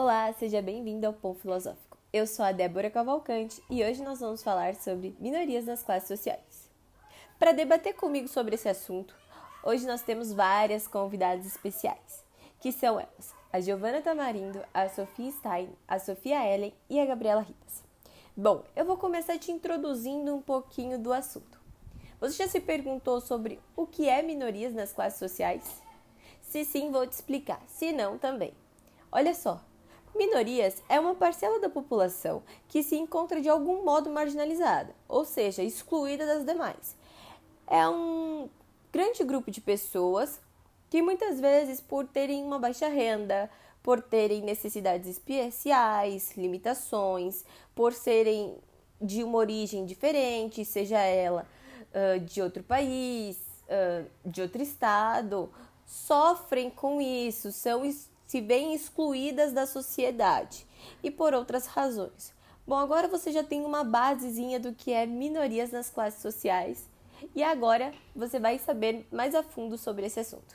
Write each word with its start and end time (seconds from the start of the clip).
Olá, 0.00 0.32
seja 0.32 0.62
bem-vindo 0.62 1.08
ao 1.08 1.12
Pão 1.12 1.34
Filosófico. 1.34 1.98
Eu 2.12 2.24
sou 2.24 2.44
a 2.44 2.52
Débora 2.52 2.88
Cavalcante 2.88 3.60
e 3.68 3.82
hoje 3.82 4.00
nós 4.00 4.20
vamos 4.20 4.44
falar 4.44 4.76
sobre 4.76 5.16
minorias 5.18 5.64
nas 5.64 5.82
classes 5.82 6.06
sociais. 6.06 6.70
Para 7.36 7.50
debater 7.50 7.94
comigo 7.94 8.28
sobre 8.28 8.54
esse 8.54 8.68
assunto, 8.68 9.12
hoje 9.60 9.84
nós 9.88 10.00
temos 10.00 10.32
várias 10.32 10.86
convidadas 10.86 11.44
especiais, 11.44 12.24
que 12.60 12.70
são 12.70 13.00
elas: 13.00 13.34
a 13.52 13.58
Giovana 13.58 14.00
Tamarindo, 14.00 14.64
a 14.72 14.88
Sofia 14.88 15.32
Stein, 15.32 15.68
a 15.88 15.98
Sofia 15.98 16.46
Ellen 16.48 16.72
e 16.88 17.00
a 17.00 17.04
Gabriela 17.04 17.42
Ritas. 17.42 17.82
Bom, 18.36 18.62
eu 18.76 18.84
vou 18.84 18.96
começar 18.96 19.36
te 19.36 19.50
introduzindo 19.50 20.32
um 20.32 20.40
pouquinho 20.40 20.96
do 20.96 21.12
assunto. 21.12 21.60
Você 22.20 22.44
já 22.44 22.48
se 22.48 22.60
perguntou 22.60 23.20
sobre 23.20 23.58
o 23.74 23.84
que 23.84 24.08
é 24.08 24.22
minorias 24.22 24.72
nas 24.72 24.92
classes 24.92 25.18
sociais? 25.18 25.82
Se 26.40 26.64
sim, 26.64 26.92
vou 26.92 27.04
te 27.04 27.14
explicar. 27.14 27.60
Se 27.66 27.90
não, 27.90 28.16
também. 28.16 28.54
Olha 29.10 29.34
só, 29.34 29.60
Minorias 30.14 30.82
é 30.88 30.98
uma 30.98 31.14
parcela 31.14 31.60
da 31.60 31.68
população 31.68 32.42
que 32.68 32.82
se 32.82 32.96
encontra 32.96 33.40
de 33.40 33.48
algum 33.48 33.84
modo 33.84 34.10
marginalizada, 34.10 34.94
ou 35.08 35.24
seja, 35.24 35.62
excluída 35.62 36.26
das 36.26 36.44
demais. 36.44 36.96
É 37.66 37.88
um 37.88 38.48
grande 38.92 39.22
grupo 39.24 39.50
de 39.50 39.60
pessoas 39.60 40.40
que 40.90 41.02
muitas 41.02 41.38
vezes, 41.38 41.80
por 41.80 42.06
terem 42.06 42.42
uma 42.42 42.58
baixa 42.58 42.88
renda, 42.88 43.50
por 43.82 44.02
terem 44.02 44.42
necessidades 44.42 45.08
especiais, 45.08 46.36
limitações, 46.36 47.44
por 47.74 47.92
serem 47.92 48.56
de 49.00 49.22
uma 49.22 49.38
origem 49.38 49.86
diferente, 49.86 50.64
seja 50.64 50.98
ela 50.98 51.46
uh, 51.92 52.20
de 52.20 52.42
outro 52.42 52.62
país, 52.62 53.38
uh, 53.64 54.06
de 54.24 54.42
outro 54.42 54.62
estado, 54.62 55.50
sofrem 55.86 56.68
com 56.70 57.00
isso, 57.00 57.52
são 57.52 57.84
se 58.28 58.42
veem 58.42 58.74
excluídas 58.74 59.54
da 59.54 59.66
sociedade 59.66 60.66
e 61.02 61.10
por 61.10 61.32
outras 61.32 61.66
razões. 61.66 62.34
Bom, 62.66 62.76
agora 62.76 63.08
você 63.08 63.32
já 63.32 63.42
tem 63.42 63.64
uma 63.64 63.82
basezinha 63.82 64.60
do 64.60 64.74
que 64.74 64.92
é 64.92 65.06
minorias 65.06 65.72
nas 65.72 65.88
classes 65.88 66.20
sociais 66.20 66.86
e 67.34 67.42
agora 67.42 67.90
você 68.14 68.38
vai 68.38 68.58
saber 68.58 69.06
mais 69.10 69.34
a 69.34 69.42
fundo 69.42 69.78
sobre 69.78 70.04
esse 70.04 70.20
assunto. 70.20 70.54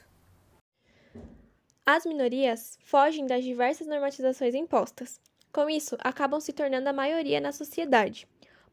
As 1.83 2.05
minorias 2.05 2.77
fogem 2.85 3.25
das 3.25 3.43
diversas 3.43 3.87
normatizações 3.87 4.53
impostas. 4.53 5.19
Com 5.51 5.67
isso, 5.67 5.97
acabam 5.99 6.39
se 6.39 6.53
tornando 6.53 6.87
a 6.89 6.93
maioria 6.93 7.41
na 7.41 7.51
sociedade. 7.51 8.27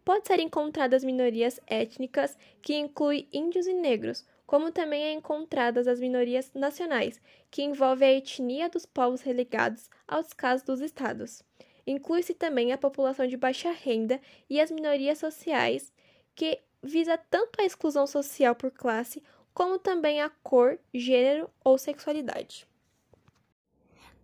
Pode 0.04 0.26
ser 0.26 0.40
encontradas 0.40 1.02
minorias 1.02 1.58
étnicas, 1.66 2.36
que 2.60 2.76
incluem 2.76 3.26
índios 3.32 3.66
e 3.66 3.72
negros, 3.72 4.26
como 4.50 4.72
também 4.72 5.04
é 5.04 5.12
encontradas 5.12 5.86
as 5.86 6.00
minorias 6.00 6.50
nacionais, 6.52 7.20
que 7.52 7.62
envolve 7.62 8.04
a 8.04 8.12
etnia 8.12 8.68
dos 8.68 8.84
povos 8.84 9.20
relegados 9.20 9.88
aos 10.08 10.32
casos 10.32 10.66
dos 10.66 10.80
estados. 10.80 11.44
Inclui-se 11.86 12.34
também 12.34 12.72
a 12.72 12.76
população 12.76 13.28
de 13.28 13.36
baixa 13.36 13.70
renda 13.70 14.20
e 14.48 14.60
as 14.60 14.72
minorias 14.72 15.18
sociais, 15.18 15.92
que 16.34 16.58
visa 16.82 17.16
tanto 17.16 17.60
a 17.60 17.64
exclusão 17.64 18.08
social 18.08 18.56
por 18.56 18.72
classe, 18.72 19.22
como 19.54 19.78
também 19.78 20.20
a 20.20 20.28
cor, 20.42 20.80
gênero 20.92 21.48
ou 21.62 21.78
sexualidade. 21.78 22.66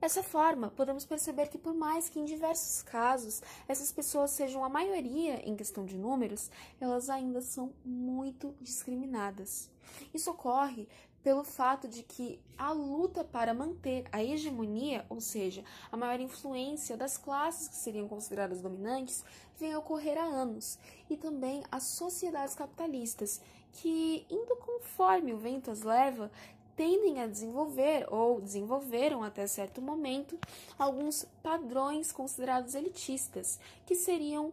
Dessa 0.00 0.22
forma, 0.22 0.70
podemos 0.70 1.06
perceber 1.06 1.48
que, 1.48 1.56
por 1.58 1.74
mais 1.74 2.08
que 2.08 2.20
em 2.20 2.24
diversos 2.24 2.82
casos 2.82 3.42
essas 3.66 3.90
pessoas 3.90 4.30
sejam 4.30 4.64
a 4.64 4.68
maioria 4.68 5.40
em 5.48 5.56
questão 5.56 5.84
de 5.84 5.96
números, 5.96 6.50
elas 6.80 7.08
ainda 7.08 7.40
são 7.40 7.72
muito 7.84 8.54
discriminadas. 8.60 9.70
Isso 10.12 10.30
ocorre 10.30 10.86
pelo 11.22 11.42
fato 11.42 11.88
de 11.88 12.04
que 12.04 12.40
a 12.56 12.70
luta 12.70 13.24
para 13.24 13.52
manter 13.52 14.04
a 14.12 14.22
hegemonia, 14.22 15.04
ou 15.08 15.20
seja, 15.20 15.64
a 15.90 15.96
maior 15.96 16.20
influência 16.20 16.96
das 16.96 17.18
classes 17.18 17.66
que 17.66 17.74
seriam 17.74 18.06
consideradas 18.06 18.60
dominantes, 18.60 19.24
vem 19.58 19.72
a 19.72 19.78
ocorrer 19.78 20.16
há 20.16 20.24
anos, 20.24 20.78
e 21.10 21.16
também 21.16 21.64
as 21.72 21.82
sociedades 21.82 22.54
capitalistas, 22.54 23.40
que, 23.72 24.24
indo 24.30 24.54
conforme 24.56 25.34
o 25.34 25.38
vento 25.38 25.68
as 25.68 25.82
leva, 25.82 26.30
tendem 26.76 27.20
a 27.20 27.26
desenvolver 27.26 28.06
ou 28.12 28.40
desenvolveram 28.40 29.24
até 29.24 29.46
certo 29.46 29.80
momento 29.80 30.38
alguns 30.78 31.24
padrões 31.42 32.12
considerados 32.12 32.74
elitistas, 32.74 33.58
que 33.86 33.96
seriam 33.96 34.52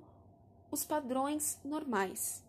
os 0.72 0.86
padrões 0.86 1.60
normais. 1.64 2.42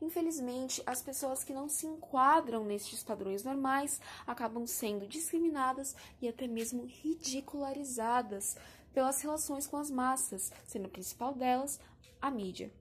Infelizmente, 0.00 0.82
as 0.86 1.02
pessoas 1.02 1.44
que 1.44 1.52
não 1.52 1.68
se 1.68 1.86
enquadram 1.86 2.64
nestes 2.64 3.02
padrões 3.02 3.44
normais 3.44 4.00
acabam 4.26 4.66
sendo 4.66 5.06
discriminadas 5.06 5.94
e 6.22 6.28
até 6.28 6.46
mesmo 6.46 6.86
ridicularizadas 6.86 8.56
pelas 8.94 9.20
relações 9.20 9.66
com 9.66 9.76
as 9.76 9.90
massas, 9.90 10.50
sendo 10.64 10.86
a 10.86 10.90
principal 10.90 11.34
delas 11.34 11.78
a 12.20 12.30
mídia. 12.30 12.72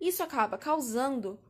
Isso 0.00 0.22
acaba 0.22 0.56
causando 0.56 1.40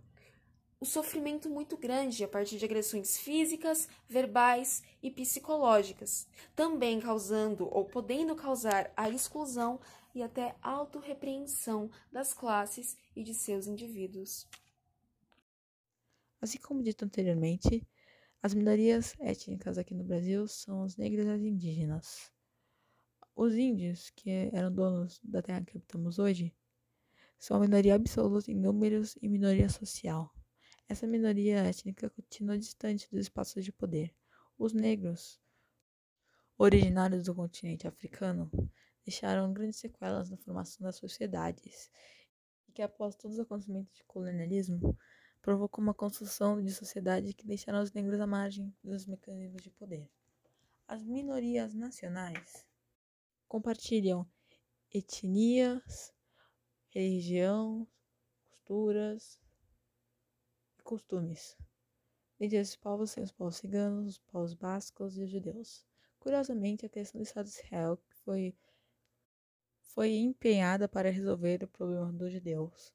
o 0.80 0.84
sofrimento 0.84 1.50
muito 1.50 1.76
grande 1.76 2.22
a 2.22 2.28
partir 2.28 2.56
de 2.56 2.64
agressões 2.64 3.18
físicas, 3.18 3.88
verbais 4.08 4.82
e 5.02 5.10
psicológicas, 5.10 6.28
também 6.54 7.00
causando 7.00 7.68
ou 7.74 7.84
podendo 7.84 8.36
causar 8.36 8.92
a 8.96 9.10
exclusão 9.10 9.80
e 10.14 10.22
até 10.22 10.54
autorrepreensão 10.62 11.90
das 12.12 12.32
classes 12.32 12.96
e 13.14 13.24
de 13.24 13.34
seus 13.34 13.66
indivíduos. 13.66 14.46
Assim 16.40 16.58
como 16.58 16.82
dito 16.82 17.04
anteriormente, 17.04 17.84
as 18.40 18.54
minorias 18.54 19.16
étnicas 19.18 19.78
aqui 19.78 19.94
no 19.94 20.04
Brasil 20.04 20.46
são 20.46 20.82
os 20.82 20.96
negros 20.96 21.26
e 21.26 21.30
as 21.30 21.40
indígenas. 21.40 22.32
Os 23.34 23.54
índios, 23.56 24.10
que 24.10 24.30
eram 24.52 24.72
donos 24.72 25.20
da 25.24 25.42
terra 25.42 25.64
que 25.64 25.76
habitamos 25.76 26.20
hoje, 26.20 26.54
são 27.36 27.56
a 27.56 27.60
minoria 27.60 27.96
absoluta 27.96 28.50
em 28.50 28.54
números 28.54 29.16
e 29.20 29.28
minoria 29.28 29.68
social. 29.68 30.32
Essa 30.90 31.06
minoria 31.06 31.58
étnica 31.58 32.08
continua 32.08 32.56
distante 32.56 33.10
dos 33.10 33.20
espaços 33.20 33.62
de 33.62 33.70
poder. 33.70 34.14
Os 34.58 34.72
negros, 34.72 35.38
originários 36.56 37.24
do 37.24 37.34
continente 37.34 37.86
africano, 37.86 38.50
deixaram 39.04 39.52
grandes 39.52 39.80
sequelas 39.80 40.30
na 40.30 40.38
formação 40.38 40.82
das 40.86 40.96
sociedades 40.96 41.90
e 42.66 42.72
que, 42.72 42.80
após 42.80 43.14
todos 43.16 43.36
os 43.36 43.44
acontecimentos 43.44 43.94
de 43.94 44.02
colonialismo, 44.04 44.96
provocou 45.42 45.84
uma 45.84 45.92
construção 45.92 46.62
de 46.62 46.72
sociedade 46.72 47.34
que 47.34 47.46
deixaram 47.46 47.82
os 47.82 47.92
negros 47.92 48.18
à 48.18 48.26
margem 48.26 48.74
dos 48.82 49.04
mecanismos 49.04 49.62
de 49.62 49.70
poder. 49.70 50.10
As 50.86 51.04
minorias 51.04 51.74
nacionais 51.74 52.66
compartilham 53.46 54.26
etnias, 54.90 56.14
religião, 56.88 57.86
culturas 58.48 59.38
costumes. 60.88 61.54
Dentre 62.38 62.56
esses 62.56 62.74
povos 62.74 63.12
tem 63.12 63.22
os 63.22 63.30
povos 63.30 63.56
ciganos, 63.56 64.06
os 64.06 64.18
povos 64.20 64.54
bascos 64.54 65.18
e 65.18 65.22
os 65.22 65.30
judeus. 65.30 65.84
Curiosamente, 66.18 66.86
a 66.86 66.88
questão 66.88 67.20
do 67.20 67.24
Estado 67.24 67.44
de 67.44 67.52
Israel, 67.52 67.98
foi 68.24 68.56
foi 69.82 70.16
empenhada 70.16 70.88
para 70.88 71.10
resolver 71.10 71.62
o 71.62 71.68
problema 71.68 72.10
dos 72.10 72.32
judeus, 72.32 72.94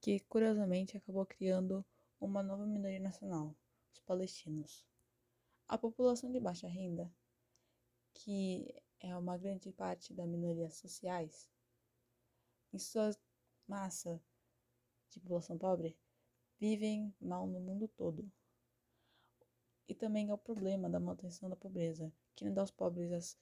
que 0.00 0.20
curiosamente 0.20 0.98
acabou 0.98 1.24
criando 1.24 1.84
uma 2.20 2.42
nova 2.42 2.66
minoria 2.66 3.00
nacional, 3.00 3.56
os 3.90 4.00
palestinos. 4.00 4.84
A 5.66 5.78
população 5.78 6.30
de 6.30 6.40
baixa 6.40 6.68
renda, 6.68 7.10
que 8.12 8.74
é 9.00 9.16
uma 9.16 9.38
grande 9.38 9.72
parte 9.72 10.12
das 10.12 10.28
minorias 10.28 10.74
sociais, 10.74 11.48
em 12.72 12.78
sua 12.78 13.16
massa 13.66 14.20
de 15.10 15.20
população 15.20 15.56
pobre, 15.56 15.96
vivem 16.60 17.14
mal 17.20 17.46
no 17.46 17.60
mundo 17.60 17.88
todo. 17.88 18.30
E 19.88 19.94
também 19.94 20.28
é 20.28 20.34
o 20.34 20.38
problema 20.38 20.88
da 20.90 21.00
manutenção 21.00 21.48
da 21.48 21.56
pobreza, 21.56 22.12
que 22.34 22.44
não 22.44 22.52
dá 22.52 22.60
aos 22.60 22.70
pobres 22.70 23.10
as 23.12 23.38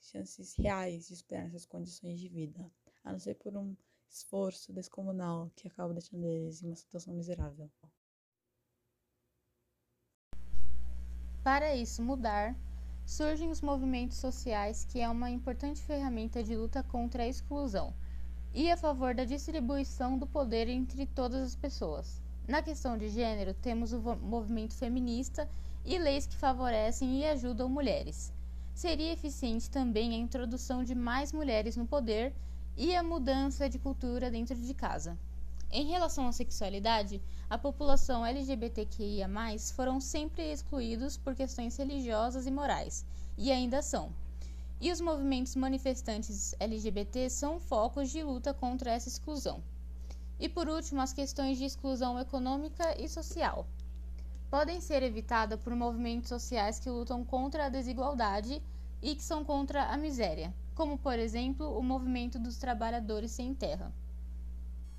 chances 0.00 0.54
reais 0.54 1.08
de 1.08 1.16
superar 1.16 1.46
essas 1.46 1.66
condições 1.66 2.20
de 2.20 2.28
vida, 2.28 2.70
a 3.02 3.12
não 3.12 3.18
ser 3.18 3.34
por 3.34 3.56
um 3.56 3.74
esforço 4.08 4.72
descomunal 4.72 5.50
que 5.56 5.66
acaba 5.66 5.92
deixando 5.92 6.26
eles 6.26 6.62
em 6.62 6.66
uma 6.66 6.76
situação 6.76 7.14
miserável. 7.14 7.70
Para 11.42 11.74
isso 11.74 12.02
mudar, 12.02 12.56
surgem 13.04 13.50
os 13.50 13.60
movimentos 13.60 14.16
sociais, 14.18 14.84
que 14.84 15.00
é 15.00 15.08
uma 15.08 15.30
importante 15.30 15.82
ferramenta 15.82 16.42
de 16.42 16.56
luta 16.56 16.82
contra 16.82 17.24
a 17.24 17.28
exclusão 17.28 17.94
e 18.54 18.70
a 18.70 18.76
favor 18.76 19.14
da 19.14 19.24
distribuição 19.24 20.16
do 20.16 20.26
poder 20.26 20.68
entre 20.68 21.06
todas 21.06 21.42
as 21.42 21.56
pessoas. 21.56 22.23
Na 22.46 22.62
questão 22.62 22.98
de 22.98 23.08
gênero, 23.08 23.54
temos 23.54 23.92
o 23.92 24.00
movimento 24.16 24.74
feminista 24.74 25.48
e 25.84 25.98
leis 25.98 26.26
que 26.26 26.36
favorecem 26.36 27.20
e 27.20 27.26
ajudam 27.26 27.68
mulheres 27.68 28.32
seria 28.74 29.12
eficiente 29.12 29.70
também 29.70 30.14
a 30.14 30.18
introdução 30.18 30.82
de 30.82 30.94
mais 30.94 31.32
mulheres 31.32 31.76
no 31.76 31.86
poder 31.86 32.34
e 32.76 32.94
a 32.96 33.02
mudança 33.02 33.68
de 33.68 33.78
cultura 33.78 34.30
dentro 34.30 34.56
de 34.56 34.74
casa. 34.74 35.16
Em 35.70 35.86
relação 35.86 36.26
à 36.26 36.32
sexualidade, 36.32 37.22
a 37.48 37.56
população 37.56 38.26
LGBTQIA, 38.26 39.28
foram 39.74 40.00
sempre 40.00 40.52
excluídos 40.52 41.16
por 41.16 41.34
questões 41.34 41.76
religiosas 41.76 42.46
e 42.46 42.50
morais, 42.50 43.04
e 43.38 43.50
ainda 43.50 43.80
são. 43.80 44.12
E 44.80 44.90
os 44.90 45.00
movimentos 45.00 45.54
manifestantes 45.54 46.54
LGBT 46.58 47.30
são 47.30 47.60
focos 47.60 48.10
de 48.10 48.22
luta 48.22 48.52
contra 48.52 48.90
essa 48.90 49.08
exclusão. 49.08 49.62
E 50.38 50.48
por 50.48 50.68
último, 50.68 51.00
as 51.00 51.12
questões 51.12 51.58
de 51.58 51.64
exclusão 51.64 52.18
econômica 52.18 53.00
e 53.00 53.08
social. 53.08 53.66
Podem 54.50 54.80
ser 54.80 55.02
evitadas 55.02 55.60
por 55.60 55.74
movimentos 55.74 56.28
sociais 56.28 56.78
que 56.78 56.90
lutam 56.90 57.24
contra 57.24 57.66
a 57.66 57.68
desigualdade 57.68 58.62
e 59.02 59.14
que 59.14 59.22
são 59.22 59.44
contra 59.44 59.84
a 59.84 59.96
miséria, 59.96 60.54
como 60.74 60.96
por 60.98 61.18
exemplo 61.18 61.76
o 61.78 61.82
movimento 61.82 62.38
dos 62.38 62.56
trabalhadores 62.56 63.30
sem 63.30 63.54
terra. 63.54 63.92